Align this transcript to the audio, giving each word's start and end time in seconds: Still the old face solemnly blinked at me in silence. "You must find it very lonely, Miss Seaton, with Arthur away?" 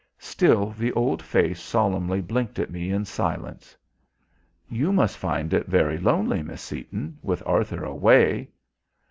Still 0.17 0.71
the 0.71 0.91
old 0.93 1.21
face 1.21 1.61
solemnly 1.61 2.21
blinked 2.21 2.57
at 2.57 2.71
me 2.71 2.89
in 2.89 3.05
silence. 3.05 3.77
"You 4.67 4.91
must 4.91 5.15
find 5.15 5.53
it 5.53 5.67
very 5.67 5.99
lonely, 5.99 6.41
Miss 6.41 6.63
Seaton, 6.63 7.19
with 7.21 7.43
Arthur 7.45 7.83
away?" 7.83 8.49